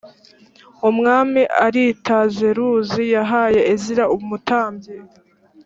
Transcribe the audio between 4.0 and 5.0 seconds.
umutambyi